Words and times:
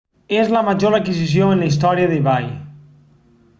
és 0.43 0.47
la 0.55 0.63
major 0.69 0.97
adquisició 0.99 1.51
en 1.57 1.63
la 1.65 1.69
història 1.73 2.09
d'ebay 2.13 2.51